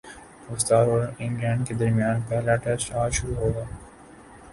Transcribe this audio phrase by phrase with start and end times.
[0.45, 3.65] پاکستان اور انگلینڈ کے درمیان پہلا ٹیسٹ اج شروع ہوگا